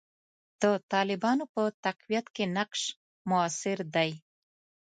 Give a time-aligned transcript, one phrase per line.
[0.61, 2.81] د طالبانو په تقویت کې نقش
[3.29, 4.11] موثر دی.